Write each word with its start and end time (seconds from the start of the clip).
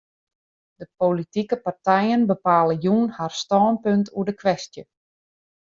De 0.79 0.87
politike 1.01 1.57
partijen 1.67 2.23
bepale 2.31 2.75
jûn 2.85 3.05
har 3.17 3.31
stânpunt 3.41 4.07
oer 4.17 4.25
de 4.27 4.33
kwestje. 4.41 4.83